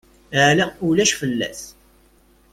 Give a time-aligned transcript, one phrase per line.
[0.47, 1.61] Ala ulac fell-as.